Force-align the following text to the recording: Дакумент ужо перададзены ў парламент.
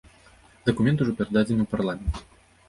Дакумент 0.69 1.03
ужо 1.05 1.11
перададзены 1.19 1.61
ў 1.63 1.67
парламент. 1.75 2.13